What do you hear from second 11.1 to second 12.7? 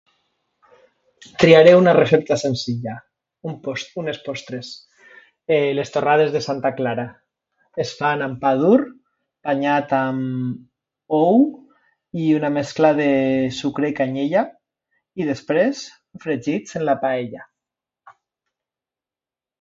ou i una